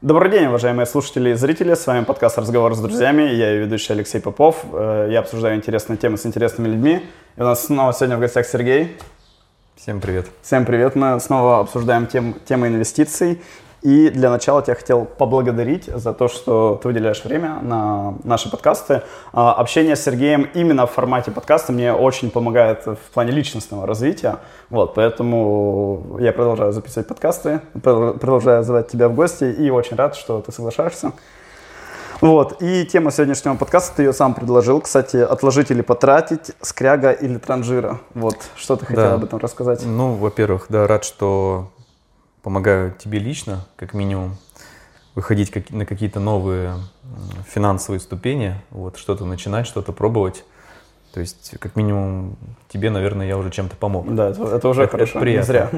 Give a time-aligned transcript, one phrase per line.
[0.00, 1.74] Добрый день, уважаемые слушатели и зрители.
[1.74, 3.22] С вами подкаст «Разговор с друзьями».
[3.22, 4.64] Я ее ведущий Алексей Попов.
[4.72, 7.02] Э, я обсуждаю интересные темы с интересными людьми.
[7.36, 8.96] И у нас снова сегодня в гостях Сергей.
[9.74, 10.26] Всем привет.
[10.40, 10.94] Всем привет.
[10.94, 13.40] Мы снова обсуждаем тем, темы инвестиций.
[13.82, 19.02] И для начала я хотел поблагодарить за то, что ты выделяешь время на наши подкасты.
[19.32, 24.38] А, общение с Сергеем именно в формате подкаста мне очень помогает в плане личностного развития.
[24.68, 30.40] Вот, поэтому я продолжаю записывать подкасты, продолжаю звать тебя в гости и очень рад, что
[30.40, 31.12] ты соглашаешься.
[32.20, 37.38] Вот, и тема сегодняшнего подкаста, ты ее сам предложил, кстати, отложить или потратить, скряга или
[37.38, 38.00] транжира.
[38.14, 39.14] Вот, что ты хотел да.
[39.14, 39.86] об этом рассказать?
[39.86, 41.68] Ну, во-первых, да, рад, что
[42.48, 44.38] помогаю тебе лично, как минимум,
[45.14, 46.76] выходить на какие-то новые
[47.46, 50.46] финансовые ступени, вот, что-то начинать, что-то пробовать.
[51.12, 52.38] То есть, как минимум,
[52.70, 54.14] тебе, наверное, я уже чем-то помог.
[54.14, 55.40] Да, это, это уже это, хорошо, это приятно.
[55.40, 55.70] не зря.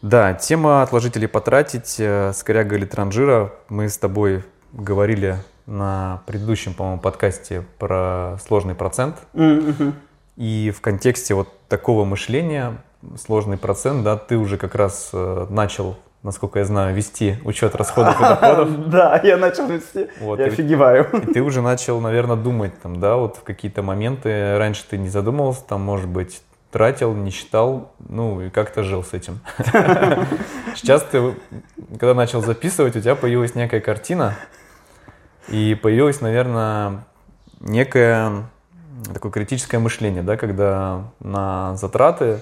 [0.00, 3.52] Да, тема отложить или потратить, э, скоряга или транжира.
[3.68, 9.16] Мы с тобой говорили на предыдущем, по-моему, подкасте про сложный процент.
[9.32, 9.92] Mm-hmm.
[10.36, 12.76] И в контексте вот такого мышления
[13.18, 18.16] сложный процент, да, ты уже как раз э, начал, насколько я знаю, вести учет расходов
[18.18, 18.68] и доходов.
[18.88, 21.08] Да, я начал вести, вот, я офигеваю.
[21.12, 25.08] И ты уже начал, наверное, думать там, да, вот в какие-то моменты, раньше ты не
[25.08, 29.40] задумывался, там, может быть, тратил, не считал, ну и как-то жил с этим.
[30.74, 31.34] Сейчас ты,
[32.00, 34.34] когда начал записывать, у тебя появилась некая картина,
[35.48, 37.04] и появилось, наверное,
[37.60, 38.48] некое
[39.12, 42.40] такое критическое мышление, да, когда на затраты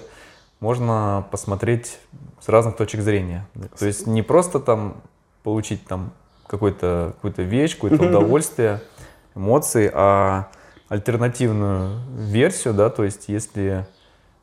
[0.63, 1.99] можно посмотреть
[2.39, 3.45] с разных точек зрения.
[3.77, 4.95] То есть не просто там
[5.43, 6.11] получить там
[6.47, 8.81] какую-то какую вещь, какое-то удовольствие,
[9.35, 10.47] эмоции, а
[10.87, 13.85] альтернативную версию, да, то есть если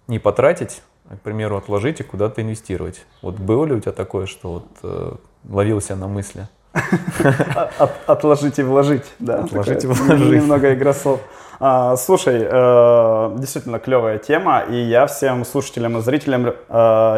[0.09, 3.07] не потратить, а, к примеру, отложить и куда-то инвестировать.
[3.23, 5.13] Вот было ли у тебя такое, что вот э,
[5.49, 6.49] ловился на мысли?
[8.07, 9.45] Отложить и вложить, да.
[9.45, 10.43] Отложить и вложить.
[10.43, 11.21] Немного игра слов.
[11.63, 16.53] А, слушай, э, действительно клевая тема, и я всем слушателям и зрителям э,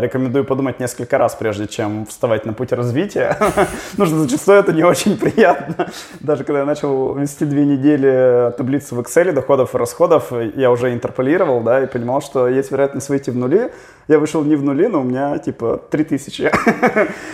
[0.00, 3.39] рекомендую подумать несколько раз, прежде чем вставать на путь развития.
[3.97, 5.93] Нужно зачастую это не очень приятно.
[6.19, 10.93] Даже когда я начал вести две недели таблицу в Excel доходов и расходов, я уже
[10.93, 13.71] интерполировал, да, и понимал, что есть вероятность выйти в нули.
[14.09, 16.50] Я вышел не в нули, но у меня типа 3000.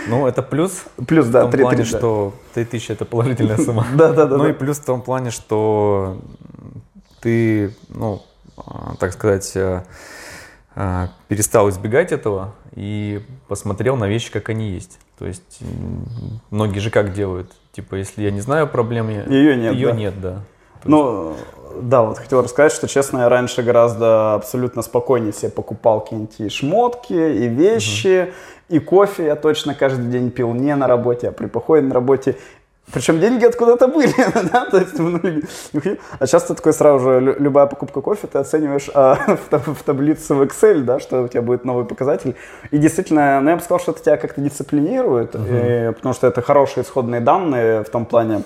[0.08, 0.84] Ну, это плюс.
[1.06, 3.86] Плюс, да, 3 В том плане, что 3000 это положительная сумма.
[3.94, 4.36] Да, да, да.
[4.36, 6.18] Ну и плюс в том плане, что
[7.20, 8.22] ты, ну,
[8.56, 9.82] а, так сказать, э,
[10.74, 14.98] а, перестал избегать этого и посмотрел на вещи, как они есть.
[15.18, 15.60] То есть
[16.50, 17.50] многие же как делают?
[17.72, 19.92] Типа, если я не знаю проблемы, ее нет, ее да.
[19.94, 20.42] нет, да.
[20.82, 21.88] То ну, есть...
[21.88, 26.48] да, вот хотел рассказать, что, честно, я раньше гораздо абсолютно спокойнее себе покупал какие-нибудь и
[26.48, 28.76] шмотки, и вещи, угу.
[28.76, 32.36] и кофе я точно каждый день пил не на работе, а при походе на работе.
[32.92, 34.14] Причем деньги откуда-то были,
[34.52, 35.20] да, то есть, ну,
[36.18, 40.34] а сейчас ты такой сразу же, любая покупка кофе ты оцениваешь а, в, в таблице
[40.34, 42.34] в Excel, да, что у тебя будет новый показатель.
[42.70, 45.90] И действительно, ну, я бы сказал, что это тебя как-то дисциплинирует, uh-huh.
[45.90, 48.42] и, потому что это хорошие исходные данные в том плане,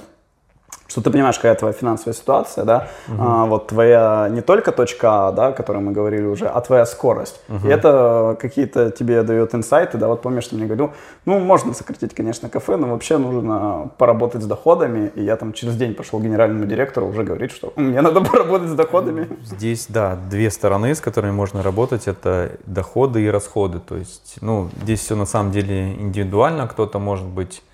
[0.92, 3.16] что ты понимаешь, какая твоя финансовая ситуация, да, угу.
[3.18, 6.84] а, вот твоя не только точка А, да, о которой мы говорили уже, а твоя
[6.84, 7.40] скорость.
[7.48, 7.66] Угу.
[7.66, 10.90] И это какие-то тебе дает инсайты, да, вот помнишь, ты мне говорил,
[11.24, 15.76] ну, можно сократить, конечно, кафе, но вообще нужно поработать с доходами, и я там через
[15.76, 19.28] день пошел к генеральному директору уже говорить, что мне надо поработать с доходами.
[19.44, 24.68] Здесь, да, две стороны, с которыми можно работать, это доходы и расходы, то есть, ну,
[24.82, 27.71] здесь все на самом деле индивидуально, кто-то, может быть, э,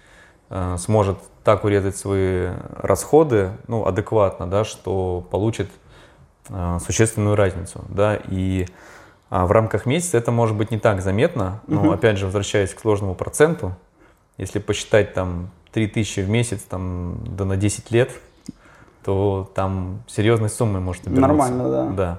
[0.78, 5.70] сможет так урезать свои расходы, ну, адекватно, да, что получит
[6.48, 8.66] э, существенную разницу, да, и
[9.31, 11.91] а в рамках месяца это может быть не так заметно, но, угу.
[11.92, 13.75] опять же, возвращаясь к сложному проценту,
[14.38, 18.10] если посчитать там 3000 в месяц, там, да на 10 лет,
[19.04, 21.28] то там серьезной суммой может обернуться.
[21.28, 21.91] Нормально, да.
[21.91, 22.19] Да.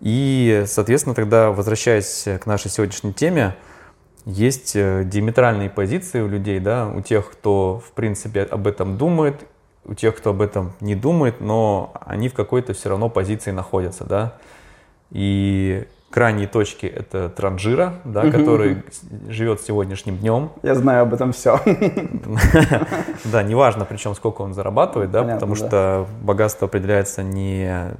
[0.00, 3.56] И, соответственно, тогда, возвращаясь к нашей сегодняшней теме,
[4.24, 9.46] есть э, диаметральные позиции у людей, да, у тех, кто, в принципе, об этом думает,
[9.84, 14.04] у тех, кто об этом не думает, но они в какой-то все равно позиции находятся,
[14.04, 14.34] да.
[15.10, 18.82] И крайние точки это транжира, да, который
[19.28, 20.50] живет сегодняшним днем.
[20.62, 21.60] Я знаю об этом все.
[23.24, 27.90] Да, неважно, причем сколько он зарабатывает, да, потому что богатство определяется не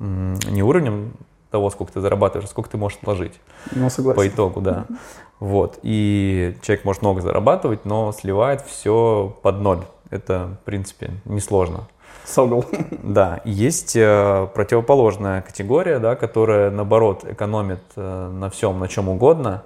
[0.00, 1.12] не уровнем
[1.54, 3.34] того, сколько ты зарабатываешь, сколько ты можешь вложить.
[3.70, 4.16] Ну, согласен.
[4.16, 4.86] По итогу, да.
[5.38, 5.78] Вот.
[5.84, 9.82] И человек может много зарабатывать, но сливает все под ноль.
[10.10, 11.86] Это, в принципе, несложно.
[12.24, 12.64] Согл.
[13.04, 13.40] Да.
[13.44, 19.62] Есть э, противоположная категория, да, которая, наоборот, экономит э, на всем, на чем угодно.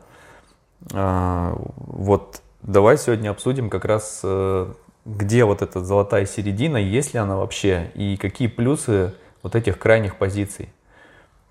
[0.93, 4.67] Э, вот давай сегодня обсудим как раз, э,
[5.07, 10.17] где вот эта золотая середина, есть ли она вообще, и какие плюсы вот этих крайних
[10.17, 10.69] позиций.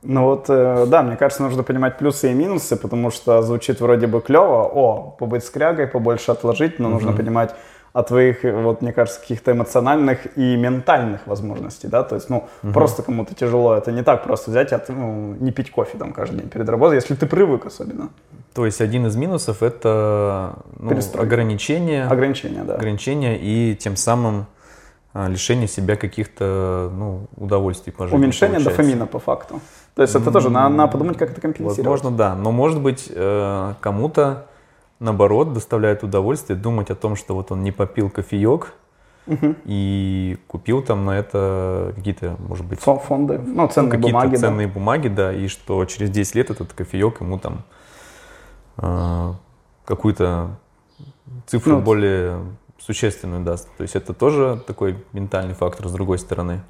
[0.04, 4.08] Ну вот, э, да, мне кажется, нужно понимать плюсы и минусы, потому что звучит вроде
[4.08, 6.96] бы клево, о, побыть скрягой, побольше отложить, но угу.
[6.96, 7.56] нужно понимать,
[7.98, 12.72] от твоих, вот мне кажется, каких-то эмоциональных и ментальных возможностей, да, то есть, ну, угу.
[12.72, 16.42] просто кому-то тяжело, это не так просто взять, а ну, не пить кофе там каждый
[16.42, 18.10] день перед работой, если ты привык особенно.
[18.54, 22.76] То есть один из минусов это ну, ограничение, ограничение, да.
[22.76, 24.46] ограничение и тем самым
[25.14, 28.18] а, лишение себя каких-то ну, удовольствий по жизни.
[28.18, 28.84] Уменьшение получается.
[28.84, 29.60] дофамина по факту.
[29.98, 31.80] То есть это тоже надо, надо подумать, как это компенсировать.
[31.80, 32.36] Возможно, да.
[32.36, 34.46] Но может быть э, кому-то
[35.00, 38.74] наоборот, доставляет удовольствие думать о том, что вот он не попил кофеек,
[39.26, 39.56] угу.
[39.66, 42.80] и купил там на это какие-то, может быть...
[42.80, 44.36] Фонды, ну, ценные какие-то бумаги.
[44.36, 44.74] ценные да.
[44.74, 47.64] бумаги, да, и что через 10 лет этот кофеек ему там
[48.78, 49.34] э,
[49.86, 50.58] какую-то
[51.46, 52.40] цифру ну, более
[52.80, 53.68] существенную даст.
[53.78, 56.62] То есть это тоже такой ментальный фактор с другой стороны.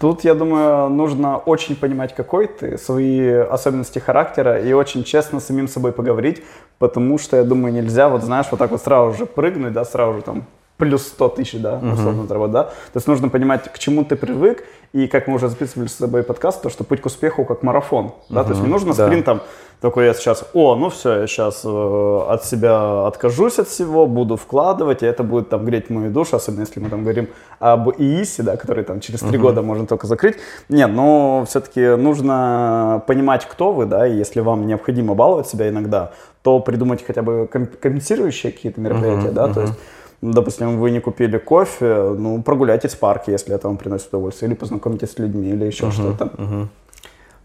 [0.00, 5.46] Тут, я думаю, нужно очень понимать, какой ты, свои особенности характера и очень честно с
[5.46, 6.42] самим собой поговорить,
[6.78, 10.18] потому что, я думаю, нельзя, вот знаешь, вот так вот сразу же прыгнуть, да, сразу
[10.18, 10.44] же там
[10.76, 12.48] плюс 100 тысяч, да, условно uh-huh.
[12.48, 12.64] да.
[12.64, 16.22] То есть нужно понимать, к чему ты привык, и как мы уже записывали с тобой
[16.22, 18.44] подкаст, то, что путь к успеху как марафон, да, uh-huh.
[18.44, 19.06] то есть не нужно да.
[19.06, 19.40] спринтом,
[19.80, 24.36] такой я сейчас, о, ну все, я сейчас э, от себя откажусь от всего, буду
[24.36, 27.28] вкладывать, и это будет там греть мою душу, особенно если мы там говорим
[27.60, 29.42] об ИИСе, да, который там через три uh-huh.
[29.42, 30.36] года можно только закрыть.
[30.68, 36.12] Нет, но все-таки нужно понимать, кто вы, да, и если вам необходимо баловать себя иногда,
[36.42, 39.32] то придумать хотя бы компенсирующие какие-то мероприятия, uh-huh.
[39.32, 39.54] да, uh-huh.
[39.54, 39.74] то есть
[40.20, 44.56] допустим, вы не купили кофе, ну, прогуляйтесь в парке, если это вам приносит удовольствие, или
[44.56, 46.24] познакомитесь с людьми, или еще uh-huh, что-то.
[46.24, 46.66] Uh-huh.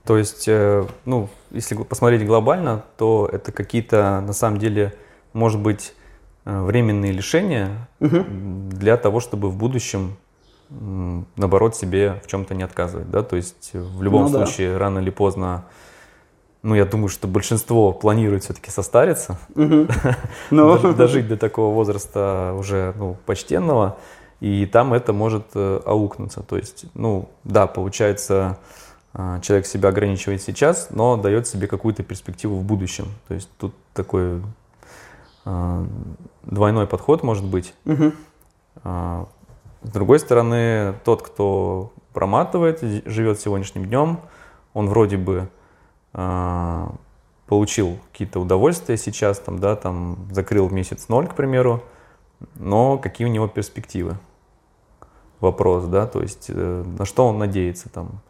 [0.06, 4.94] То есть, э, ну, если посмотреть глобально, то это какие-то, на самом деле,
[5.32, 5.94] может быть,
[6.46, 8.26] э, временные лишения угу.
[8.70, 10.18] для того, чтобы в будущем,
[10.70, 14.80] наоборот, себе в чем-то не отказывать, да, то есть в любом ну, случае, да.
[14.80, 15.66] рано или поздно
[16.64, 20.94] ну, я думаю, что большинство планирует все-таки состариться, ну.
[20.94, 23.98] дожить до такого возраста уже ну, почтенного,
[24.40, 26.42] и там это может э, аукнуться.
[26.42, 28.93] То есть, ну, да, получается, э,
[29.42, 33.06] человек себя ограничивает сейчас, но дает себе какую-то перспективу в будущем.
[33.28, 34.42] То есть тут такой
[35.46, 35.86] э,
[36.44, 37.74] двойной подход может быть.
[39.84, 44.20] С другой стороны, тот, кто проматывает, живет сегодняшним днем,
[44.74, 45.50] он вроде бы
[46.14, 46.94] а,
[47.48, 51.84] получил какие-то удовольствия сейчас, там, да, там, закрыл месяц ноль, к примеру,
[52.56, 54.18] но какие у него перспективы?
[55.40, 58.22] Вопрос, да, то есть э, на что он надеется, там,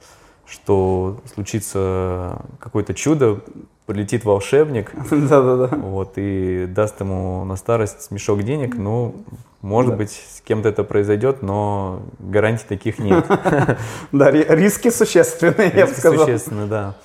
[0.45, 3.41] что случится какое-то чудо,
[3.85, 5.75] полетит волшебник, Да-да-да.
[5.75, 9.15] вот, и даст ему на старость мешок денег, ну,
[9.61, 9.97] может да.
[9.97, 13.25] быть, с кем-то это произойдет, но гарантий таких нет.
[14.11, 16.25] Да, риски существенные, я бы сказал.
[16.25, 16.95] существенные, да.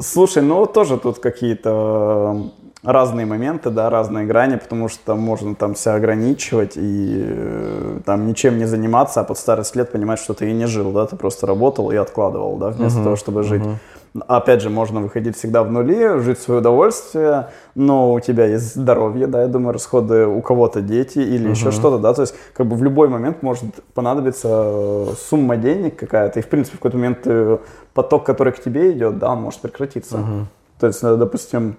[0.00, 2.52] Слушай, ну тоже тут какие-то
[2.82, 8.58] разные моменты, да, разные грани, потому что можно там себя ограничивать и э, там ничем
[8.58, 11.46] не заниматься, а под старость лет понимать, что ты и не жил, да, ты просто
[11.46, 13.62] работал и откладывал, да, вместо uh-huh, того, чтобы жить.
[13.62, 14.24] Uh-huh.
[14.26, 18.74] Опять же, можно выходить всегда в нули, жить в свое удовольствие, но у тебя есть
[18.74, 21.50] здоровье, да, я думаю, расходы у кого-то дети или uh-huh.
[21.50, 25.96] еще что-то, да, то есть как бы в любой момент может понадобиться э, сумма денег
[25.96, 27.58] какая-то, и в принципе в какой-то момент э,
[27.92, 30.18] поток, который к тебе идет, да, он может прекратиться.
[30.18, 30.44] Uh-huh.
[30.78, 31.76] То есть, допустим,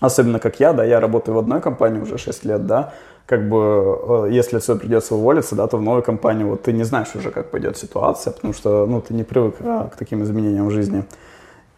[0.00, 2.92] особенно как я, да, я работаю в одной компании уже 6 лет, да,
[3.26, 6.84] как бы, э, если все придется уволиться, да, то в новой компании вот ты не
[6.84, 10.68] знаешь уже, как пойдет ситуация, потому что, ну, ты не привык а, к таким изменениям
[10.68, 11.04] в жизни.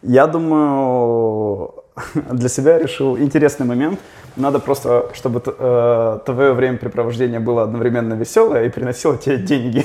[0.01, 1.73] Я думаю,
[2.31, 3.99] для себя решил интересный момент.
[4.35, 9.83] Надо просто, чтобы э, твое времяпрепровождение было одновременно веселое и приносило тебе деньги.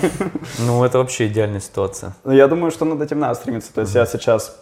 [0.66, 2.12] Ну, это вообще идеальная ситуация.
[2.24, 3.72] Я думаю, что над этим надо стремиться.
[3.72, 4.00] То есть uh-huh.
[4.00, 4.56] я сейчас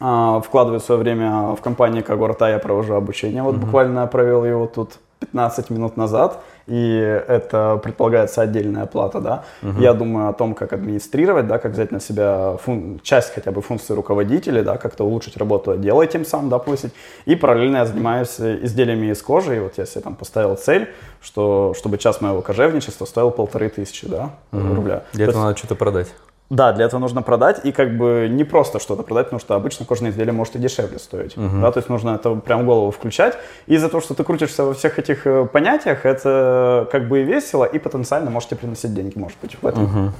[0.00, 3.42] э, вкладываю свое время в компании Кагорта, я провожу обучение.
[3.42, 3.60] Вот uh-huh.
[3.60, 9.44] буквально провел его тут 15 минут назад, и это предполагается отдельная плата, да.
[9.62, 9.80] Угу.
[9.80, 13.60] Я думаю о том, как администрировать, да, как взять на себя фун- часть хотя бы
[13.62, 16.92] функции руководителя, да, как-то улучшить работу отдела тем самым, да, повысить.
[17.26, 20.88] И параллельно я занимаюсь изделиями из кожи, и вот я себе там поставил цель,
[21.20, 24.74] что, чтобы час моего кожевничества стоил полторы тысячи, да, угу.
[24.74, 25.02] рубля.
[25.12, 26.08] Для этого надо что-то продать.
[26.50, 29.84] Да, для этого нужно продать, и как бы не просто что-то продать, потому что обычно
[29.84, 31.34] кожаное изделие может и дешевле стоить.
[31.36, 31.60] Uh-huh.
[31.60, 33.36] Да, то есть нужно это прям голову включать.
[33.66, 37.24] И из-за того, что ты крутишься во всех этих э, понятиях, это как бы и
[37.24, 39.84] весело, и потенциально можете приносить деньги, может быть, в этом.
[39.84, 40.10] Uh-huh.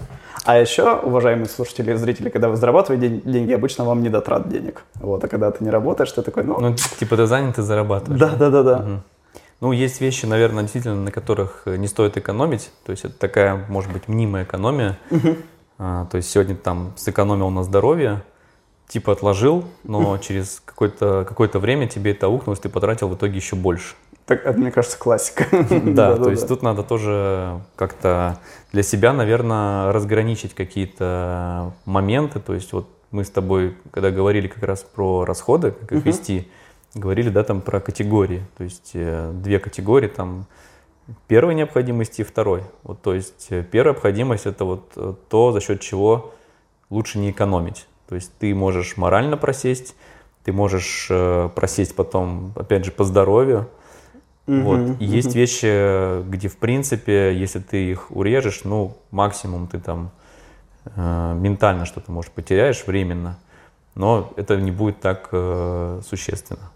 [0.44, 4.82] А еще, уважаемые слушатели и зрители, когда вы зарабатываете деньги, обычно вам не дотрат денег.
[4.96, 6.60] Вот, а когда ты не работаешь, ты такой, ну...
[6.60, 8.20] Ну, типа ты занят и зарабатываешь.
[8.20, 8.76] Да, да, да, да.
[8.76, 9.02] Угу.
[9.60, 12.70] Ну, есть вещи, наверное, действительно, на которых не стоит экономить.
[12.84, 14.98] То есть это такая, может быть, мнимая экономия.
[15.10, 15.18] А,
[15.78, 18.22] то есть сегодня там сэкономил на здоровье,
[18.88, 23.56] типа отложил, но через какое-то какое время тебе это аукнулось, ты потратил в итоге еще
[23.56, 23.94] больше.
[24.28, 25.46] Так, это, мне кажется, классика.
[25.84, 28.38] Да, то есть тут надо тоже как-то
[28.72, 32.38] для себя, наверное, разграничить какие-то моменты.
[32.38, 36.48] То есть вот мы с тобой, когда говорили как раз про расходы, как их вести,
[36.94, 38.42] говорили, да, там про категории.
[38.58, 40.46] То есть э, две категории, там
[41.26, 42.62] первой необходимости и второй.
[42.82, 46.34] Вот, то есть э, первая необходимость это вот э, то, за счет чего
[46.90, 47.86] лучше не экономить.
[48.08, 49.94] То есть ты можешь морально просесть,
[50.44, 53.68] ты можешь э, просесть потом, опять же, по здоровью.
[54.46, 54.62] Mm-hmm.
[54.62, 55.00] Вот.
[55.00, 60.10] И есть вещи, где, в принципе, если ты их урежешь, ну, максимум ты там
[60.84, 63.38] э, ментально что-то, может, потеряешь временно,
[63.94, 66.70] но это не будет так э, существенно.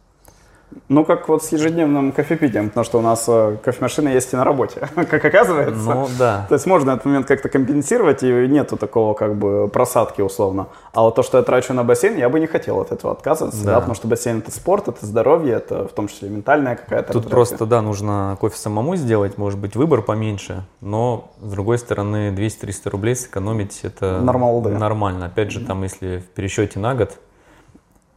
[0.89, 4.45] Ну, как вот с ежедневным кофепитием, потому что у нас э, кофемашина есть и на
[4.45, 5.95] работе, как оказывается.
[5.95, 6.47] Ну, да.
[6.49, 10.69] То есть можно этот момент как-то компенсировать, и нету такого как бы просадки условно.
[10.93, 13.65] А вот то, что я трачу на бассейн, я бы не хотел от этого отказываться,
[13.65, 13.73] да.
[13.73, 17.13] Да, потому что бассейн это спорт, это здоровье, это в том числе ментальная какая-то.
[17.13, 22.31] Тут просто, да, нужно кофе самому сделать, может быть, выбор поменьше, но, с другой стороны,
[22.31, 24.71] 200-300 рублей сэкономить это Нормал, да.
[24.71, 25.27] нормально.
[25.27, 27.19] Опять же, там, если в пересчете на год,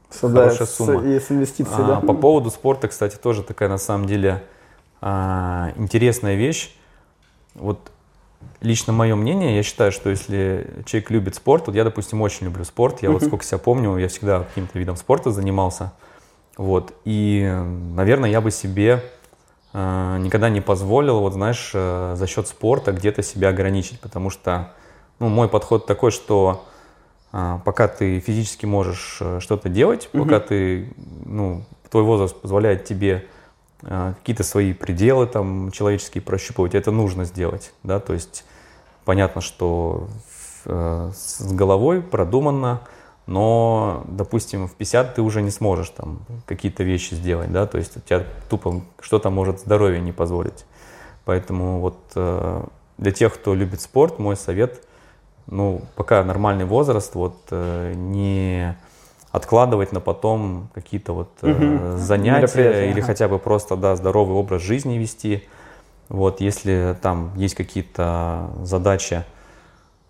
[0.10, 1.06] Хорошая сумма.
[1.06, 2.02] И с инвестицией, а, да.
[2.02, 4.44] По поводу спорта, кстати, тоже такая на самом деле
[5.02, 6.76] а, интересная вещь.
[7.54, 7.92] Вот
[8.62, 12.64] лично мое мнение, я считаю, что если человек любит спорт, вот я, допустим, очень люблю
[12.64, 15.94] спорт, я вот сколько себя помню, я всегда каким-то видом спорта занимался,
[16.58, 17.48] вот, и,
[17.96, 19.04] наверное, я бы себе
[19.74, 24.74] э, никогда не позволил, вот, знаешь, э, за счет спорта где-то себя ограничить, потому что,
[25.20, 26.66] ну, мой подход такой, что
[27.66, 30.24] пока ты физически можешь э, что-то делать, угу.
[30.24, 30.94] пока ты,
[31.26, 33.26] ну, твой возраст позволяет тебе
[33.84, 38.46] а, какие-то свои пределы там человеческие прощупывать, это нужно сделать, да, то есть
[39.04, 40.08] понятно, что
[40.64, 42.82] э, с головой продуманно,
[43.28, 47.98] но, допустим, в 50 ты уже не сможешь там какие-то вещи сделать, да, то есть
[47.98, 50.66] у тебя тупо что-то может здоровье не позволить.
[51.26, 52.64] Поэтому вот э,
[52.98, 54.82] для тех, кто любит спорт, мой совет–
[55.48, 58.76] ну, пока нормальный возраст, вот э, не
[59.32, 61.98] откладывать на потом какие-то вот угу.
[61.98, 63.08] занятия или ага.
[63.08, 65.44] хотя бы просто, да, здоровый образ жизни вести.
[66.08, 69.26] Вот, если там есть какие-то задачи,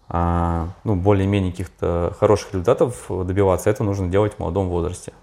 [0.07, 5.13] а, ну, более-менее каких-то хороших результатов добиваться, это нужно делать в молодом возрасте.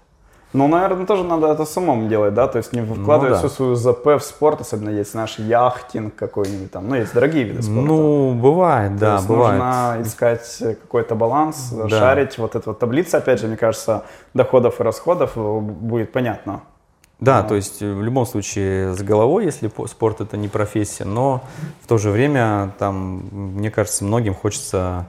[0.53, 3.47] Ну, наверное, тоже надо это самому делать, да, то есть не вкладывать ну, да.
[3.47, 7.63] всю свою ЗП в спорт, особенно есть наш яхтинг какой-нибудь там, ну, есть дорогие виды
[7.63, 7.81] спорта.
[7.81, 9.59] Ну, бывает, да, есть бывает.
[9.59, 11.89] нужно искать какой-то баланс, да.
[11.89, 14.03] шарить, вот эта вот таблица, опять же, мне кажется,
[14.35, 16.61] доходов и расходов э, будет понятно.
[17.19, 17.49] Да, но...
[17.49, 21.41] то есть в любом случае с головой, если спорт это не профессия, но
[21.81, 25.07] в то же время там, мне кажется, многим хочется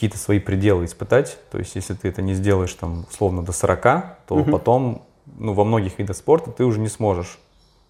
[0.00, 1.36] какие-то свои пределы испытать.
[1.50, 3.82] То есть, если ты это не сделаешь там условно до 40,
[4.26, 4.50] то угу.
[4.50, 5.02] потом,
[5.38, 7.38] ну, во многих видах спорта ты уже не сможешь.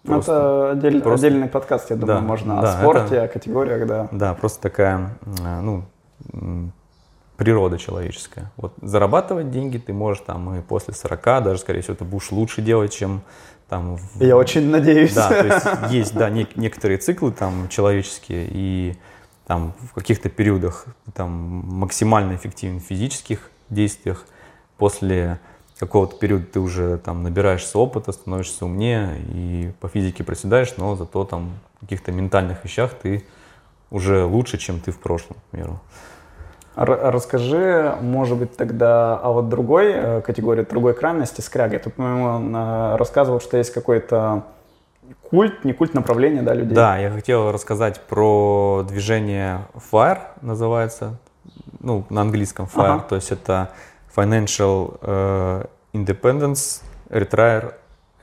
[0.03, 1.27] Ну, просто, это отдель, просто...
[1.27, 4.09] отдельный подкаст, я думаю, да, можно да, о спорте, это, о категориях, да.
[4.11, 5.85] Да, просто такая, э, ну,
[7.37, 8.51] природа человеческая.
[8.57, 12.61] Вот зарабатывать деньги ты можешь там и после 40, даже, скорее всего, ты будешь лучше
[12.61, 13.21] делать, чем
[13.69, 13.95] там...
[13.95, 14.21] В...
[14.21, 15.13] Я очень надеюсь.
[15.13, 18.97] Да, то есть есть, да, не, некоторые циклы там человеческие, и
[19.51, 24.25] там в каких-то периодах там максимально эффективен в физических действиях,
[24.77, 25.41] после
[25.77, 31.25] какого-то периода ты уже там набираешься опыта, становишься умнее и по физике проседаешь, но зато
[31.25, 33.25] там в каких-то ментальных вещах ты
[33.89, 35.81] уже лучше, чем ты в прошлом, к примеру.
[36.77, 41.75] Расскажи, может быть, тогда о вот другой э, категории, другой крайности скряги.
[41.75, 44.45] Тут, по-моему, рассказывал, что есть какой-то
[45.21, 46.75] культ, не культ направления, да, людей.
[46.75, 51.17] Да, я хотел рассказать про движение FIRE, называется,
[51.79, 53.05] ну, на английском FIRE, ага.
[53.07, 53.71] то есть это
[54.15, 57.73] Financial uh, Independence Retire,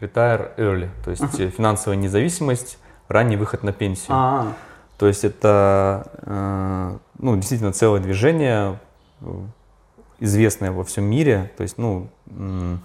[0.01, 1.51] Retire Early, то есть ага.
[1.51, 2.79] финансовая независимость,
[3.09, 4.15] ранний выход на пенсию.
[4.15, 4.53] А-а.
[4.99, 8.79] То есть это, uh, ну, действительно целое движение,
[10.21, 12.77] известное во всем мире, то есть, ну, Э,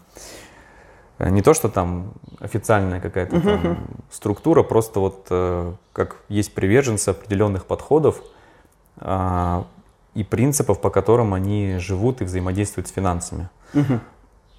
[1.30, 3.78] не то, что там официальная какая-то uh-huh.
[4.12, 8.22] структура, просто вот э, как есть приверженцы определенных подходов
[8.98, 9.64] э,
[10.16, 13.50] и принципов, по которым они живут и взаимодействуют с финансами.
[13.74, 14.00] Uh-huh.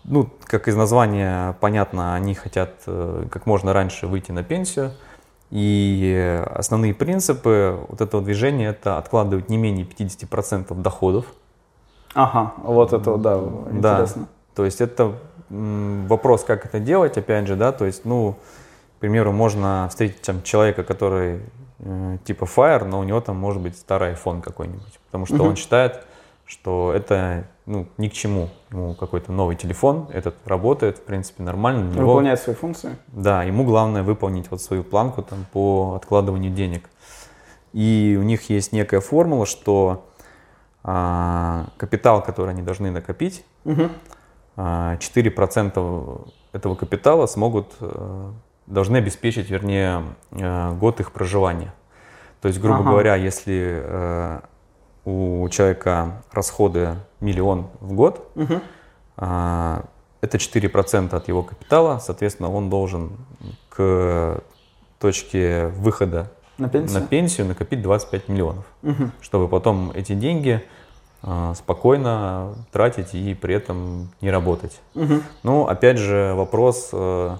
[0.04, 4.92] Ну, как из названия понятно, они хотят э, как можно раньше выйти на пенсию.
[5.50, 11.26] И основные принципы вот этого движения это откладывать не менее 50% доходов.
[12.14, 13.40] Ага, вот это, да,
[13.70, 14.22] интересно.
[14.22, 15.14] Да, то есть это
[16.08, 18.36] вопрос, как это делать, опять же, да, то есть, ну,
[19.04, 21.40] примеру, можно встретить там человека, который
[21.80, 25.56] э, типа Fire, но у него там может быть старый iPhone какой-нибудь, потому что он
[25.56, 26.06] считает,
[26.46, 28.48] что это ну, ни к чему.
[28.70, 31.92] Ему какой-то новый телефон, этот работает, в принципе, нормально.
[31.92, 32.96] Него, Выполняет свои функции.
[33.08, 36.88] Да, ему главное выполнить вот свою планку там, по откладыванию денег.
[37.74, 40.06] И у них есть некая формула, что
[40.82, 43.90] а, капитал, который они должны накопить, угу.
[44.56, 48.32] А, 4% этого капитала смогут, а,
[48.66, 51.74] должны обеспечить, вернее, а, год их проживания.
[52.40, 52.90] То есть, грубо ага.
[52.90, 54.42] говоря, если а,
[55.04, 58.60] у человека расходы миллион в год, угу.
[59.16, 59.82] это
[60.22, 63.12] 4% от его капитала, соответственно, он должен
[63.68, 64.42] к
[64.98, 69.10] точке выхода на пенсию, на пенсию накопить 25 миллионов, угу.
[69.20, 70.64] чтобы потом эти деньги
[71.54, 74.80] спокойно тратить и при этом не работать.
[74.94, 75.14] Угу.
[75.42, 77.38] Ну, опять же, вопрос, а,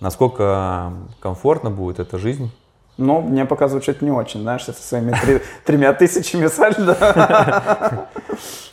[0.00, 2.52] насколько комфортно будет эта жизнь
[3.00, 8.06] но мне пока звучит не очень, знаешь, со своими три, тремя тысячами сальдо.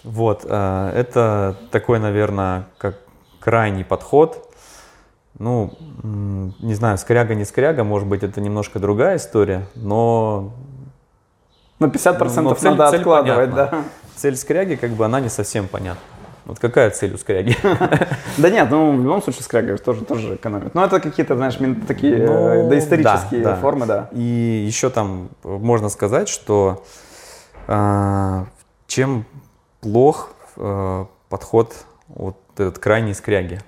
[0.03, 2.97] Вот, э, это такой, наверное, как
[3.39, 4.43] крайний подход.
[5.39, 5.71] Ну,
[6.59, 10.51] не знаю, скряга, не скряга, может быть, это немножко другая история, но...
[11.79, 13.69] Но 50% но цель, надо цель откладывать, понятна.
[13.71, 13.83] да.
[14.15, 16.01] Цель скряги, как бы, она не совсем понятна.
[16.45, 17.57] Вот какая цель у скряги?
[18.37, 20.73] Да нет, ну в любом случае скряга тоже, тоже экономит.
[20.73, 21.57] Но это какие-то, знаешь,
[21.87, 24.09] такие э, ну, доисторические формы, да.
[24.13, 26.85] И еще там можно сказать, что
[27.67, 28.45] а,
[28.87, 29.25] чем
[29.81, 31.73] плох э, подход
[32.07, 33.59] вот этот крайний скряги.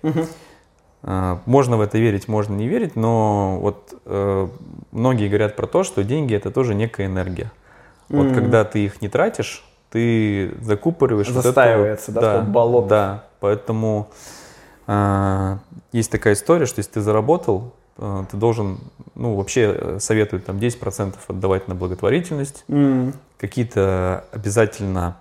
[1.01, 4.47] А, можно в это верить, можно не верить, но вот э,
[4.91, 7.51] многие говорят про то, что деньги это тоже некая энергия.
[8.09, 11.29] Вот когда ты их не тратишь, ты закупориваешь.
[11.29, 12.89] Застаивается, вот это, да, да, болото.
[12.89, 14.09] Да, поэтому
[14.87, 15.57] э,
[15.91, 18.79] есть такая история, что если ты заработал, э, ты должен,
[19.15, 23.13] ну, вообще э, советуют там 10% отдавать на благотворительность, mm.
[23.37, 25.17] какие-то обязательно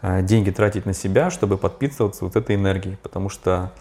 [0.00, 3.72] э, деньги тратить на себя, чтобы подпитываться вот этой энергией, потому что...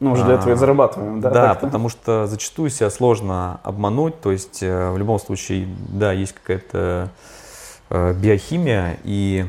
[0.00, 1.28] Ну, уже для этого и зарабатываем, да?
[1.28, 6.80] Да, потому что зачастую себя сложно обмануть, то есть в любом случае, да, есть какая-то
[6.80, 7.08] Э,
[7.90, 9.46] биохимия, и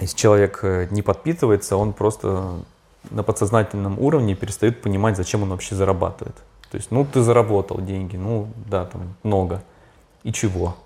[0.00, 2.54] если человек э, не подпитывается, он просто
[3.10, 6.36] на подсознательном уровне перестает понимать, зачем он вообще зарабатывает.
[6.70, 9.62] То есть, ну, ты заработал деньги, ну, да, там, много.
[10.24, 10.76] И чего?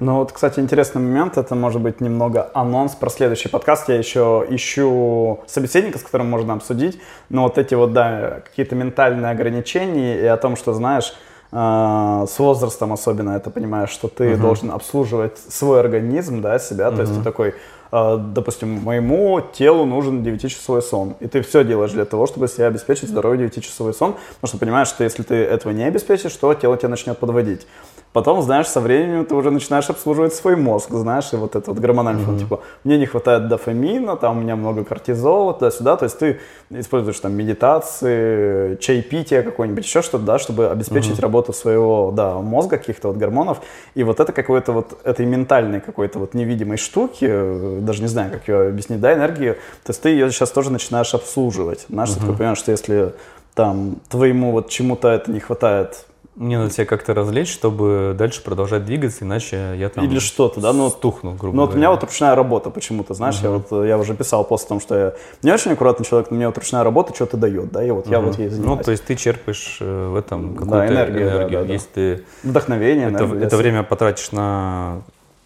[0.00, 3.88] Ну вот, кстати, интересный момент, это может быть немного анонс про следующий подкаст.
[3.88, 9.30] Я еще ищу собеседника, с которым можно обсудить, но вот эти вот, да, какие-то ментальные
[9.30, 11.14] ограничения и о том, что, знаешь,
[11.50, 14.42] с возрастом особенно это понимаешь, что ты угу.
[14.42, 16.96] должен обслуживать свой организм, да, себя, угу.
[16.96, 17.54] то есть ты такой,
[17.90, 22.66] а, допустим, моему телу нужен 9-часовой сон, и ты все делаешь для того, чтобы себе
[22.66, 26.76] обеспечить здоровый 9-часовой сон, потому что понимаешь, что если ты этого не обеспечишь, то тело
[26.76, 27.66] тебя начнет подводить.
[28.12, 31.78] Потом, знаешь, со временем ты уже начинаешь обслуживать свой мозг, знаешь, и вот этот вот
[31.78, 32.38] гормональный фон, mm-hmm.
[32.38, 36.40] типа, мне не хватает дофамина, там у меня много кортизола, туда-сюда, то есть ты
[36.70, 41.22] используешь там медитации, чайпитие какое-нибудь, еще что-то, да, чтобы обеспечить mm-hmm.
[41.22, 43.60] работу своего, да, мозга, каких-то вот гормонов,
[43.94, 48.32] и вот это какой-то вот, этой ментальной какой-то вот невидимой штуки, э, даже не знаю,
[48.32, 49.52] как ее объяснить, да, энергии,
[49.84, 52.26] то есть ты ее сейчас тоже начинаешь обслуживать, знаешь, mm-hmm.
[52.26, 53.12] ты понимаешь, что если
[53.54, 56.06] там твоему вот чему-то это не хватает
[56.38, 60.72] мне надо себя как-то развлечь, чтобы дальше продолжать двигаться, иначе я там Или что-то, да?
[60.72, 63.44] Ну, стухну, грубо Ну, вот у меня вот ручная работа почему-то, знаешь, uh-huh.
[63.44, 66.36] я вот я уже писал пост о том, что я не очень аккуратный человек, но
[66.36, 68.12] мне вот ручная работа что-то дает, да, и вот uh-huh.
[68.12, 68.78] я вот ей занимаюсь.
[68.78, 71.28] Ну, то есть ты черпаешь э, в этом какую-то да, энергию.
[71.28, 71.60] энергию.
[71.60, 75.02] Да, да, Если ты Вдохновение, это, это время потратишь на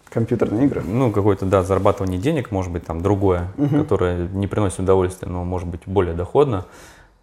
[0.09, 0.83] компьютерные игры.
[0.85, 3.81] Ну, какое-то, да, зарабатывание денег, может быть, там другое, uh-huh.
[3.81, 6.65] которое не приносит удовольствия, но может быть более доходно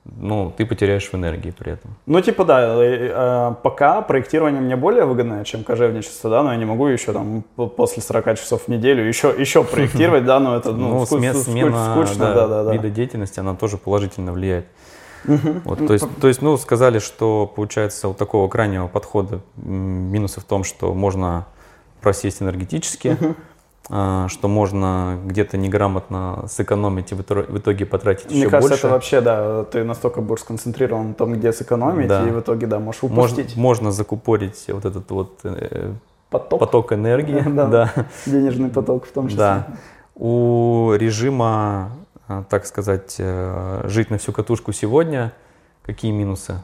[0.05, 1.95] ну, ты потеряешь в энергии при этом.
[2.07, 6.59] Ну, типа, да, э, э, пока проектирование мне более выгодное, чем кожевничество, да, но я
[6.59, 7.43] не могу еще там
[7.77, 12.35] после 40 часов в неделю еще, еще проектировать, да, но это, ну, ну смена, скучно,
[12.35, 12.73] да, да, да.
[12.73, 14.67] вида деятельности, она тоже положительно влияет.
[15.25, 20.45] Вот, то, есть, то есть, ну, сказали, что получается у такого крайнего подхода минусы в
[20.45, 21.47] том, что можно
[22.01, 23.19] просесть энергетически,
[23.91, 27.23] что можно где-то неграмотно сэкономить и в
[27.59, 28.87] итоге потратить Мне еще кажется, больше.
[28.87, 32.29] это вообще, да, ты настолько будешь сконцентрирован на том, где сэкономить, да.
[32.29, 33.57] и в итоге, да, можешь упустить.
[33.57, 35.93] Можно, можно закупорить вот этот вот э,
[36.31, 37.41] поток, поток энергии.
[37.49, 37.93] да, да.
[38.27, 39.39] Денежный поток в том числе.
[39.39, 39.67] Да.
[40.15, 41.91] У режима,
[42.29, 45.33] а, так сказать, э, жить на всю катушку сегодня,
[45.83, 46.63] какие минусы?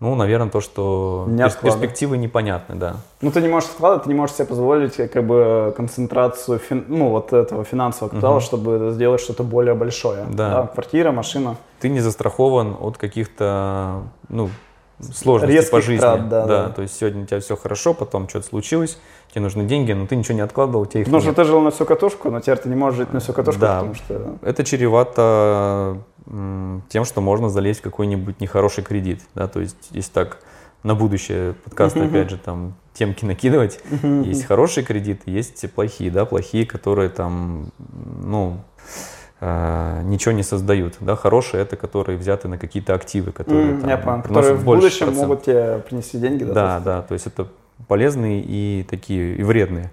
[0.00, 2.96] Ну, наверное, то, что не перспективы непонятны, да.
[3.20, 6.84] Ну, ты не можешь откладывать, ты не можешь себе позволить как бы концентрацию, фин...
[6.86, 8.40] ну, вот этого финансового капитала, угу.
[8.40, 10.26] чтобы сделать что-то более большое.
[10.30, 10.50] Да.
[10.50, 10.66] да.
[10.68, 11.56] Квартира, машина.
[11.80, 14.50] Ты не застрахован от каких-то, ну,
[15.00, 16.00] сложности Резких по жизни.
[16.00, 16.68] трат, да, да.
[16.70, 18.98] то есть сегодня у тебя все хорошо, потом что-то случилось,
[19.30, 21.36] тебе нужны деньги, но ты ничего не откладывал, у тебя их Потому что нет.
[21.36, 23.76] ты жил на всю катушку, но теперь ты не можешь жить на всю катушку, Да.
[23.76, 24.36] потому что...
[24.42, 25.98] Это чревато
[26.88, 29.22] тем, что можно залезть в какой-нибудь нехороший кредит.
[29.34, 29.48] Да?
[29.48, 30.38] То есть, если так
[30.82, 36.66] на будущее подкасты, опять же, там темки накидывать, есть хорошие кредиты, есть плохие, да, плохие,
[36.66, 37.70] которые там,
[38.22, 38.60] ну,
[39.40, 43.90] э, ничего не создают, да, хорошие это, которые взяты на какие-то активы, которые М, там,
[43.90, 45.16] Я понял, которые в будущем процент.
[45.16, 46.52] могут тебе принести деньги, да?
[46.54, 47.48] Да, да, то есть это
[47.86, 49.92] полезные и такие, и вредные.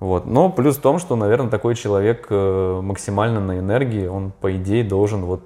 [0.00, 0.26] Вот.
[0.26, 4.82] Но плюс в том, что, наверное, такой человек э, максимально на энергии, он, по идее,
[4.84, 5.42] должен вот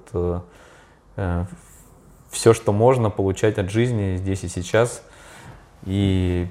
[2.29, 5.01] все, что можно, получать от жизни здесь и сейчас.
[5.85, 6.47] И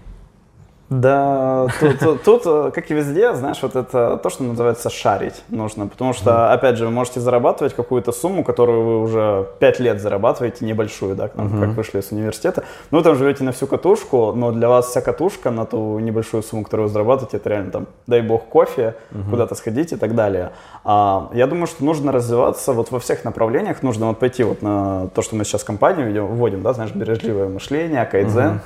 [0.90, 5.42] Да, тут, тут- тут, э, как и везде, знаешь, вот это то, что называется шарить
[5.49, 10.01] нужно, потому что, опять же, вы можете зарабатывать какую-то сумму, которую вы уже 5 лет
[10.01, 14.33] зарабатываете, небольшую, да, там, как вышли из университета, ну, вы там живете на всю катушку,
[14.37, 17.87] но для вас вся катушка на ту небольшую сумму, которую вы зарабатываете, это реально там,
[18.07, 18.94] дай бог, кофе,
[19.31, 20.51] куда-то сходить и так далее.
[20.85, 25.09] А, я думаю, что нужно развиваться вот во всех направлениях, нужно вот пойти вот на
[25.14, 28.62] то, что мы сейчас компанию вводим, да, знаешь, бережливое мышление, кайдзен, бес-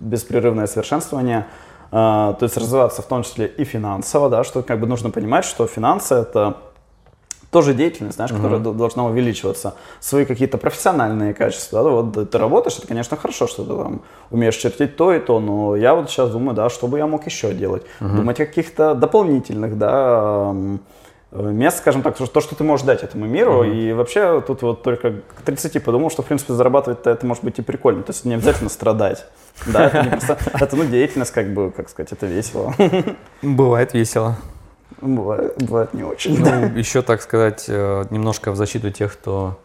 [0.00, 1.46] беспрерывное совершенствование,
[1.90, 5.46] А, то есть развиваться в том числе и финансово, да, что как бы нужно понимать,
[5.46, 6.56] что финансы это
[7.50, 9.72] тоже деятельность, знаешь, которая д- должна увеличиваться.
[10.00, 11.82] Свои какие-то профессиональные качества.
[11.82, 15.40] да, вот ты работаешь, это, конечно, хорошо, что ты там умеешь чертить то и то,
[15.40, 17.84] но я вот сейчас думаю, да, что бы я мог еще делать.
[18.16, 20.54] Думать о каких-то дополнительных, да,
[21.32, 23.62] м, э, мест, скажем так, то, что ты можешь дать этому миру.
[23.64, 27.58] И вообще тут вот только к 30 подумал, что, в принципе, зарабатывать-то это может быть
[27.58, 28.02] и прикольно.
[28.02, 29.26] То есть не обязательно страдать.
[29.66, 32.72] Да, это не просто, это, ну, деятельность, как бы, как сказать, это весело.
[33.42, 34.36] бывает весело.
[35.00, 36.38] Бывает, бывает не очень.
[36.38, 39.58] Ну, еще, так сказать, э, немножко в защиту тех, кто...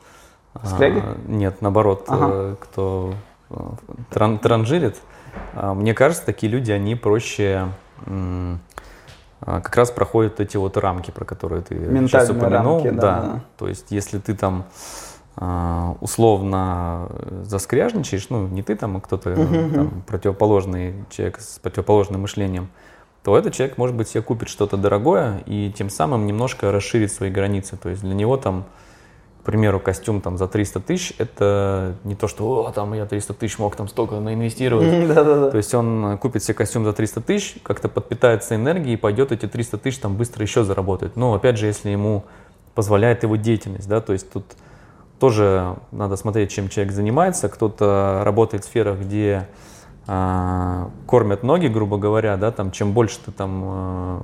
[0.55, 1.03] а, Скряги?
[1.27, 2.27] Нет, наоборот, Ага.
[2.31, 3.13] э, кто
[3.51, 3.55] э,
[4.11, 4.97] тран- транжирит.
[5.53, 7.67] А, Мне кажется, такие люди, они проще
[9.45, 12.83] как раз проходят эти вот рамки, про которые ты сейчас упомянул.
[12.83, 13.41] рамки, да, да.
[13.57, 14.65] То есть, если ты там
[15.35, 21.57] а, условно э, заскряжничаешь, ну, не ты там, а кто-то э, там, противоположный человек с
[21.57, 22.69] противоположным мышлением,
[23.23, 27.31] то этот человек, может быть, себе купит что-то дорогое и тем самым немножко расширит свои
[27.31, 27.77] границы.
[27.77, 28.65] То есть для него там,
[29.43, 33.33] к примеру, костюм там за 300 тысяч, это не то, что, о, там я 300
[33.33, 34.89] тысяч мог там столько наинвестировать.
[35.51, 39.45] То есть он купит себе костюм за 300 тысяч, как-то подпитается энергией и пойдет эти
[39.45, 41.17] 300 тысяч там быстро еще заработать.
[41.17, 42.23] Но опять же, если ему
[42.73, 44.45] позволяет его деятельность, да, то есть тут
[45.19, 47.49] тоже надо смотреть, чем человек занимается.
[47.49, 49.49] Кто-то работает в сферах, где
[50.07, 54.21] а, кормят ноги, грубо говоря, да, там чем больше ты там а,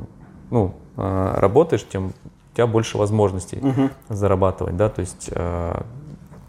[0.49, 2.13] ну, а, работаешь, тем
[2.51, 3.59] у тебя больше возможностей
[4.09, 5.85] зарабатывать, да, то есть а,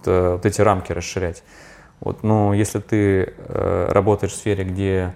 [0.03, 1.43] т- вот эти рамки расширять.
[2.01, 5.15] Вот, но если ты э, работаешь в сфере, где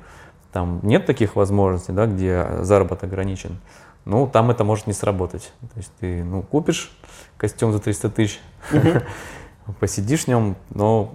[0.52, 3.58] там нет таких возможностей, да, где заработок ограничен,
[4.04, 5.50] ну, там это может не сработать.
[5.60, 6.90] То есть ты, ну, купишь
[7.38, 8.38] костюм за 300 тысяч,
[9.80, 11.14] посидишь в нем, но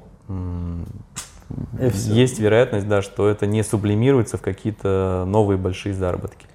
[2.15, 6.47] есть вероятность, да, что это не сублимируется в какие-то новые большие заработки.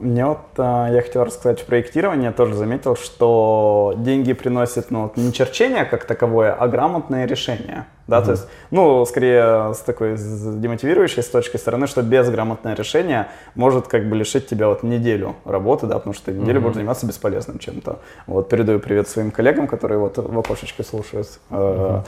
[0.00, 5.12] Мне вот, а, я хотел рассказать в проектировании, я тоже заметил, что деньги приносят, ну,
[5.16, 7.86] не черчение как таковое, а грамотное решение.
[8.06, 12.74] Да, то есть, ну, скорее с такой с- демотивирующей с точки стороны, что без грамотное
[12.74, 16.74] решение может как бы лишить тебя вот неделю работы, да, потому что ты неделю будешь
[16.74, 18.00] заниматься бесполезным чем-то.
[18.26, 21.28] Вот, передаю привет своим коллегам, которые вот в окошечке слушают.
[21.50, 22.04] Э, к,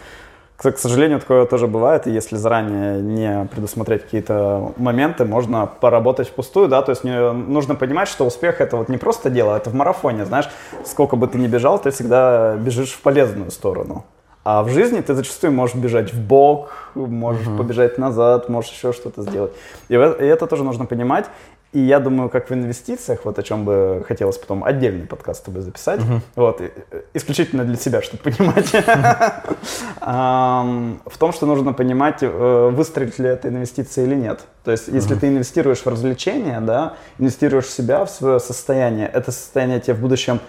[0.71, 6.69] к сожалению, такое тоже бывает, и если заранее не предусмотреть какие-то моменты, можно поработать впустую,
[6.69, 10.25] да, то есть нужно понимать, что успех это вот не просто дело, это в марафоне,
[10.25, 10.49] знаешь,
[10.85, 14.05] сколько бы ты ни бежал, ты всегда бежишь в полезную сторону.
[14.45, 19.23] А в жизни ты зачастую можешь бежать в бок, можешь побежать назад, можешь еще что-то
[19.23, 19.53] сделать.
[19.89, 21.27] И, и это тоже нужно понимать.
[21.73, 25.45] И я думаю, как в инвестициях, вот о чем бы хотелось потом отдельный подкаст с
[25.45, 26.01] тобой записать,
[26.37, 28.71] вот, и- э, исключительно для себя, чтобы понимать,
[30.01, 34.41] в том, что нужно понимать, э, выстрелит ли эта инвестиция или нет.
[34.65, 39.33] То есть, если ты инвестируешь в развлечения, да, инвестируешь в себя, в свое состояние, это
[39.33, 40.41] состояние тебе в будущем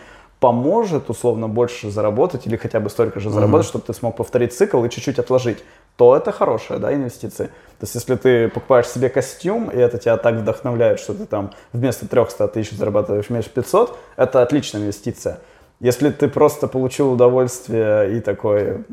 [0.43, 4.83] поможет условно больше заработать или хотя бы столько же заработать, чтобы ты смог повторить цикл
[4.83, 5.63] и чуть-чуть отложить,
[5.95, 7.47] то это хорошая да, инвестиция.
[7.47, 11.51] То есть если ты покупаешь себе костюм, и это тебя так вдохновляет, что ты там
[11.71, 15.39] вместо 300 тысяч зарабатываешь месяц 500, это отличная инвестиция.
[15.79, 18.83] Если ты просто получил удовольствие и такой,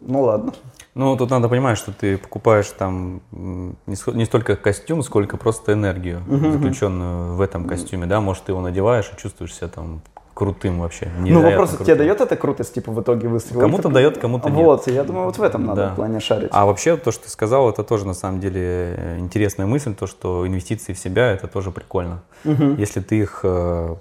[0.00, 0.52] ну ладно.
[0.94, 7.34] Ну, тут надо понимать, что ты покупаешь там не столько костюм, сколько просто энергию, заключенную
[7.34, 10.02] в этом костюме, да, может, ты его надеваешь и чувствуешь себя там
[10.40, 11.10] крутым вообще.
[11.18, 13.60] Ну вопрос, тебе дает эта крутость, типа в итоге выстрела?
[13.60, 14.64] Кому-то дает, кому-то нет.
[14.64, 15.92] Вот, я думаю, вот в этом надо да.
[15.92, 16.48] в плане шарить.
[16.50, 20.46] А вообще то, что ты сказал, это тоже на самом деле интересная мысль, то, что
[20.46, 22.22] инвестиции в себя, это тоже прикольно.
[22.46, 22.76] Угу.
[22.78, 23.96] Если ты их э,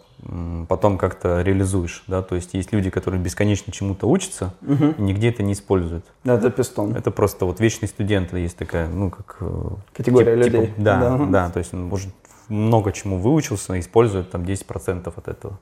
[0.70, 4.94] потом как-то реализуешь, да, то есть есть люди, которые бесконечно чему-то учатся угу.
[4.98, 6.06] и нигде это не используют.
[6.24, 6.96] Да, это пистон.
[6.96, 10.68] Это просто вот вечный студент, есть такая, ну как э, категория тип, людей.
[10.68, 12.14] Типа, да, да, да, то есть он может
[12.48, 15.60] много чему выучился, использует там 10% от этого.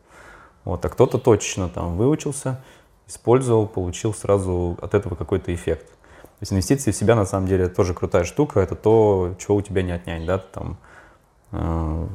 [0.67, 2.59] Вот, а кто-то точно там выучился,
[3.07, 5.87] использовал, получил сразу от этого какой-то эффект.
[5.87, 9.61] То есть инвестиции в себя на самом деле тоже крутая штука, это то, чего у
[9.61, 10.75] тебя не отнять, да, там
[11.53, 12.07] э,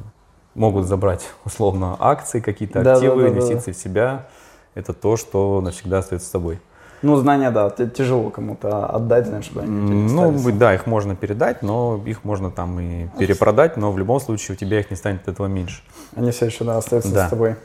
[0.53, 3.77] могут забрать условно акции, какие-то да, активы, да, да, инвестиции да.
[3.77, 4.27] в себя,
[4.75, 6.59] это то, что навсегда остается с тобой.
[7.01, 9.71] Ну, знания, да, тяжело кому-то отдать, знаешь, чтобы они
[10.11, 14.55] Ну, да, их можно передать, но их можно там и перепродать, но в любом случае
[14.55, 15.81] у тебя их не станет от этого меньше.
[16.15, 17.25] Они все еще, да, остаются да.
[17.27, 17.55] с тобой.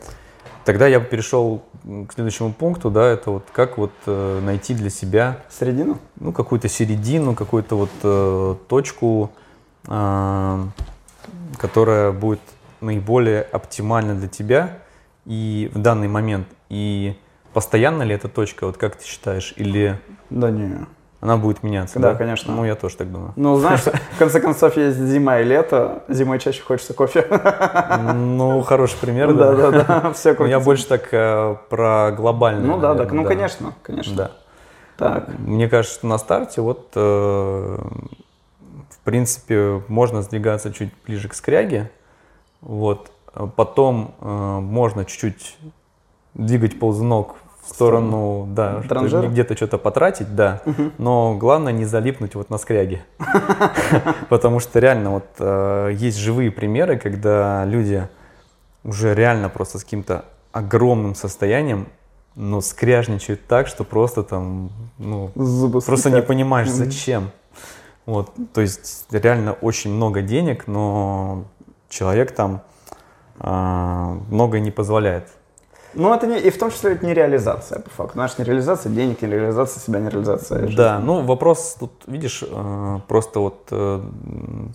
[0.68, 5.38] Тогда я перешел к следующему пункту, да, это вот как вот э, найти для себя...
[5.48, 5.98] Середину?
[6.20, 9.30] Ну, какую-то середину, какую-то вот э, точку,
[9.86, 10.64] э,
[11.56, 12.40] которая будет
[12.82, 14.80] наиболее оптимальна для тебя
[15.24, 16.46] и в данный момент.
[16.68, 17.16] И
[17.54, 19.98] Постоянно ли эта точка, вот как ты считаешь, или...
[20.30, 20.86] Да не.
[21.20, 22.12] Она будет меняться, да?
[22.12, 22.54] Да, конечно.
[22.54, 23.32] Ну, я тоже так думаю.
[23.34, 23.80] Ну, знаешь,
[24.12, 26.04] в конце концов, есть зима и лето.
[26.08, 27.26] Зимой чаще хочется кофе.
[28.14, 29.52] Ну, хороший пример, да.
[29.52, 30.12] Да, да, да.
[30.12, 32.66] Все я больше так э, про глобальное.
[32.66, 34.14] Ну, да, так, ну, конечно, конечно.
[34.14, 34.30] Да.
[34.96, 35.28] Так.
[35.38, 37.78] Мне кажется, на старте вот, э,
[38.90, 41.90] в принципе, можно сдвигаться чуть ближе к скряге.
[42.60, 43.10] Вот.
[43.56, 45.58] Потом э, можно чуть-чуть
[46.34, 47.34] двигать ползунок
[47.68, 48.82] в сторону, да,
[49.28, 50.90] где-то что-то потратить, да, угу.
[50.98, 53.04] но главное не залипнуть вот на скряге,
[54.28, 58.08] потому что реально вот э, есть живые примеры, когда люди
[58.84, 61.88] уже реально просто с каким-то огромным состоянием,
[62.34, 65.28] но скряжничают так, что просто там, ну,
[65.84, 67.30] просто не понимаешь, зачем.
[68.06, 71.44] Вот, то есть реально очень много денег, но
[71.90, 72.62] человек там
[73.40, 75.28] э, многое не позволяет.
[75.94, 78.14] Ну, это не, и в том числе это не реализация, по факту.
[78.14, 80.76] Знаешь, не реализация денег, не реализация себя, не реализация жизни.
[80.76, 84.02] Да, ну вопрос тут, видишь, э, просто вот э,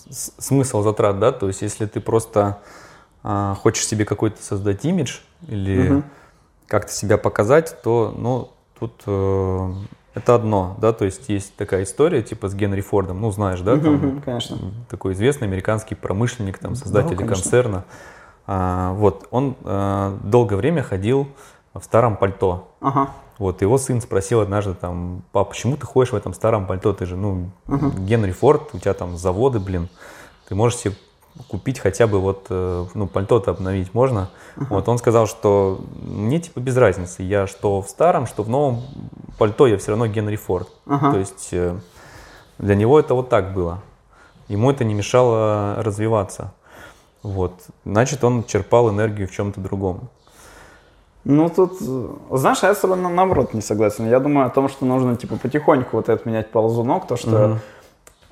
[0.09, 2.59] смысл затрат, да, то есть если ты просто
[3.23, 6.03] э, хочешь себе какой-то создать имидж или угу.
[6.67, 8.49] как-то себя показать, то, ну,
[8.79, 9.03] тут
[10.15, 13.77] это одно, да, то есть есть такая история, типа с Генри Фордом, ну, знаешь, да,
[13.77, 14.57] там, конечно.
[14.89, 17.85] такой известный американский промышленник, там, создатель да, концерна.
[18.45, 21.27] А, вот, он а, долгое время ходил
[21.73, 22.69] в старом пальто.
[22.81, 23.09] Ага.
[23.39, 26.93] Вот, его сын спросил однажды там, пап, почему ты ходишь в этом старом пальто?
[26.93, 27.89] Ты же, ну, ага.
[27.97, 29.89] Генри Форд, у тебя там заводы, блин.
[30.47, 30.95] Ты можешь себе
[31.47, 34.29] купить хотя бы вот, э, ну, пальто-то обновить можно.
[34.55, 34.67] Ага.
[34.69, 38.81] Вот, он сказал, что мне типа без разницы, я что в старом, что в новом
[39.39, 40.69] пальто, я все равно Генри Форд.
[40.85, 41.11] Ага.
[41.11, 41.79] То есть э,
[42.59, 43.81] для него это вот так было.
[44.47, 46.53] Ему это не мешало развиваться.
[47.23, 47.53] Вот.
[47.85, 50.09] Значит, он черпал энергию в чем-то другом.
[51.23, 51.79] Ну, тут,
[52.31, 54.09] знаешь, я с тобой наоборот не согласен.
[54.09, 57.59] Я думаю о том, что нужно, типа, потихоньку вот это менять ползунок, то, что угу.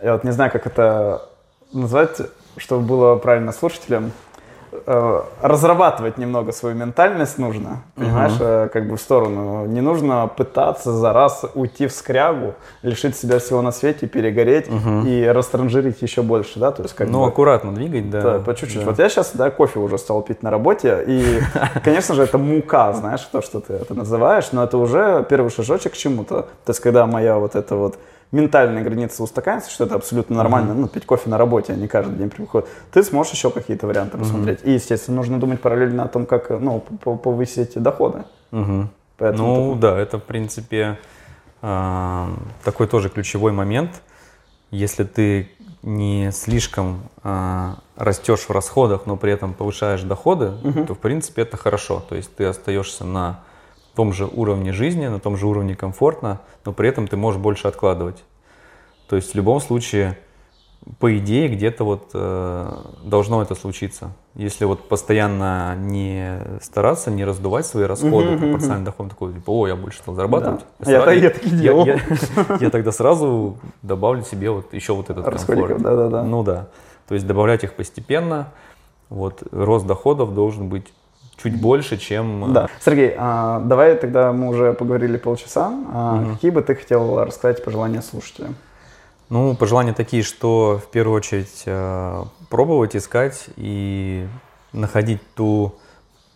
[0.02, 1.30] я вот не знаю, как это
[1.72, 2.18] назвать,
[2.58, 4.12] чтобы было правильно слушателям.
[4.74, 8.70] Э, разрабатывать немного свою ментальность нужно, понимаешь, uh-huh.
[8.70, 9.66] как бы в сторону.
[9.66, 15.10] Не нужно пытаться за раз уйти в скрягу, лишить себя всего на свете, перегореть uh-huh.
[15.10, 18.22] и растранжирить еще больше, да, то есть как Ну, бы, аккуратно двигать, да.
[18.22, 18.80] Да, по чуть-чуть.
[18.80, 18.86] Да.
[18.86, 21.42] Вот я сейчас, да, кофе уже стал пить на работе, и,
[21.84, 25.94] конечно же, это мука, знаешь, то, что ты это называешь, но это уже первый шажочек
[25.94, 26.44] к чему-то.
[26.66, 27.98] То есть, когда моя вот эта вот
[28.32, 30.82] ментальные границы устаканятся, что это абсолютно нормально, mm-hmm.
[30.82, 34.18] ну, пить кофе на работе, а не каждый день приходит, ты сможешь еще какие-то варианты
[34.18, 34.62] посмотреть.
[34.62, 34.70] Mm-hmm.
[34.70, 38.24] И, естественно, нужно думать параллельно о том, как, ну, повысить доходы.
[38.52, 38.86] Mm-hmm.
[39.18, 39.80] Поэтому ну, ты...
[39.80, 40.98] да, это, в принципе,
[41.62, 42.28] э,
[42.64, 44.02] такой тоже ключевой момент.
[44.72, 45.52] Если ты
[45.84, 50.86] не слишком э, растешь в расходах, но при этом повышаешь доходы, угу.
[50.86, 52.04] то в принципе это хорошо.
[52.08, 53.42] То есть ты остаешься на
[53.96, 57.68] том же уровне жизни, на том же уровне комфортно, но при этом ты можешь больше
[57.68, 58.24] откладывать.
[59.10, 60.18] То есть в любом случае,
[61.00, 62.74] по идее, где-то вот э,
[63.04, 64.12] должно это случиться.
[64.36, 69.76] Если вот постоянно не стараться, не раздувать свои расходы, пропорционально доходу, такой, типа, о, я
[69.76, 70.62] больше стал зарабатывать.
[70.80, 70.92] Да.
[70.92, 71.86] Я, я, я, так делал.
[71.86, 75.82] Я, я, я тогда сразу добавлю себе вот еще вот этот комфорт.
[75.82, 76.24] Да, да, да.
[76.24, 76.70] Ну да.
[77.08, 78.48] То есть добавлять их постепенно.
[79.10, 80.94] Вот рост доходов должен быть
[81.38, 82.52] чуть больше, чем...
[82.52, 82.70] Э, да.
[82.84, 85.74] Сергей, а, давай тогда мы уже поговорили полчаса.
[85.94, 86.34] А, угу.
[86.34, 88.56] Какие бы ты хотел рассказать пожелания слушателям?
[89.30, 94.28] Ну, пожелания такие, что в первую очередь э, пробовать, искать и
[94.74, 95.76] находить ту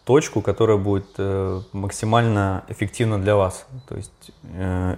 [0.05, 3.65] точку, которая будет э, максимально эффективна для вас.
[3.88, 4.31] То есть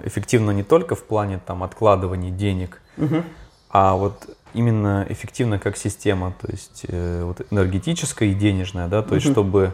[0.03, 3.23] эффективно не только в плане там откладывания денег, угу.
[3.69, 9.09] а вот именно эффективно как система, то есть э, вот энергетическая и денежная, да, то
[9.09, 9.15] угу.
[9.15, 9.73] есть чтобы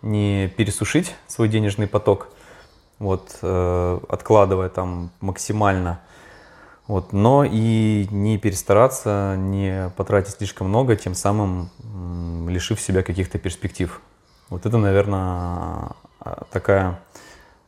[0.00, 2.28] не пересушить свой денежный поток,
[2.98, 6.00] вот э, откладывая там максимально,
[6.86, 11.70] вот, но и не перестараться, не потратить слишком много, тем самым
[12.48, 14.00] лишив себя каких-то перспектив.
[14.50, 15.92] Вот это, наверное,
[16.50, 17.00] такая,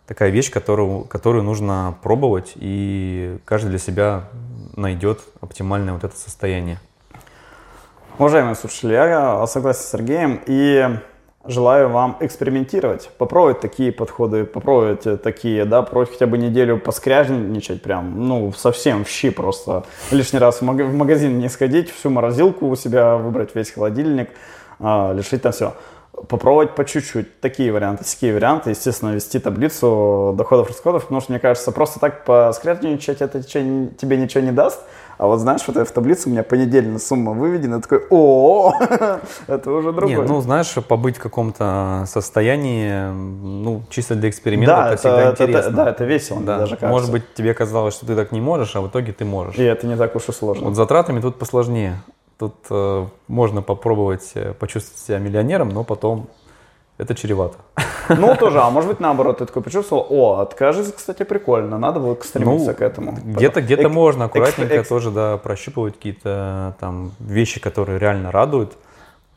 [0.07, 4.29] такая вещь, которую, которую нужно пробовать, и каждый для себя
[4.77, 6.79] найдет оптимальное вот это состояние.
[8.19, 10.89] Уважаемые слушатели, я согласен с Сергеем и
[11.45, 18.27] желаю вам экспериментировать, попробовать такие подходы, попробовать такие, да, пробовать хотя бы неделю поскряжничать прям,
[18.27, 19.85] ну, совсем в щи просто.
[20.11, 24.31] Лишний раз в магазин не сходить, всю морозилку у себя выбрать, весь холодильник,
[24.79, 25.75] а, лишить там все
[26.29, 27.41] попробовать по чуть-чуть.
[27.41, 28.71] Такие варианты, такие варианты.
[28.71, 34.53] Естественно, вести таблицу доходов-расходов, потому что, мне кажется, просто так поскрятничать это тебе ничего не
[34.53, 34.81] даст.
[35.19, 38.75] А вот знаешь, вот в таблице у меня понедельная сумма выведена, такой, о,
[39.47, 40.19] это уже другое.
[40.19, 45.45] Не, ну знаешь, побыть в каком-то состоянии, ну чисто для эксперимента, да, это, всегда это,
[45.45, 45.69] интересно.
[45.69, 46.59] Это, да, это весело, да.
[46.59, 46.89] даже кажется.
[46.89, 49.57] Может быть, тебе казалось, что ты так не можешь, а в итоге ты можешь.
[49.57, 50.67] И это не так уж и сложно.
[50.67, 51.97] Вот затратами тут посложнее.
[52.39, 56.29] Тут э, можно попробовать э, почувствовать себя миллионером, но потом
[56.99, 57.57] это чревато.
[58.09, 62.17] Ну, тоже, а может быть наоборот, ты такой почувствовал, о, откажись, кстати, прикольно, надо было
[62.23, 63.19] стремиться ну, к этому.
[63.25, 68.77] Где-то где Эк, можно аккуратненько экс, тоже, да, прощупывать какие-то там вещи, которые реально радуют,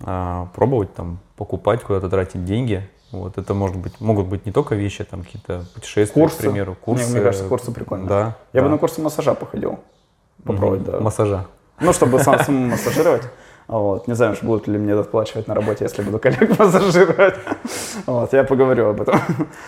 [0.01, 2.87] а, пробовать там покупать, куда-то тратить деньги.
[3.11, 6.37] Вот это может быть, могут быть не только вещи, там какие-то путешествия, курсы.
[6.37, 7.05] к примеру, курсы.
[7.05, 8.07] Мне, мне кажется, курсы прикольно.
[8.07, 8.37] Да.
[8.53, 8.67] Я да.
[8.67, 9.79] бы на курсы массажа походил.
[10.43, 10.91] Попробовать, mm-hmm.
[10.91, 10.99] да.
[10.99, 11.47] Массажа.
[11.81, 13.23] Ну, чтобы сам самому массажировать.
[13.69, 14.07] Вот.
[14.07, 17.35] Не знаю, будут ли мне доплачивать на работе, если буду коллег массажировать.
[18.07, 19.21] Вот, я поговорю об этом.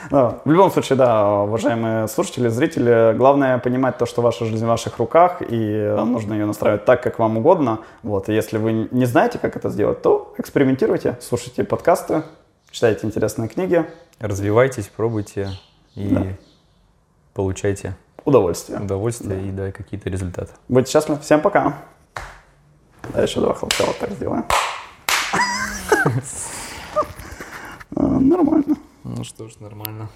[0.09, 4.67] Но, в любом случае, да, уважаемые слушатели, зрители, главное понимать то, что ваша жизнь в
[4.67, 7.81] ваших руках, и нужно ее настраивать так, как вам угодно.
[8.01, 12.23] Вот, и если вы не знаете, как это сделать, то экспериментируйте, слушайте подкасты,
[12.71, 13.85] читайте интересные книги.
[14.19, 15.49] Развивайтесь, пробуйте
[15.93, 16.25] и да.
[17.35, 17.95] получайте
[18.25, 18.79] удовольствие.
[18.79, 19.47] Удовольствие да.
[19.47, 20.53] и да, какие-то результаты.
[20.67, 21.19] Будьте счастливы.
[21.21, 21.75] Всем пока.
[23.09, 24.45] Да, еще два хлопка вот так сделаем.
[27.95, 28.77] Нормально.
[29.03, 30.09] Ну что ж, нормально.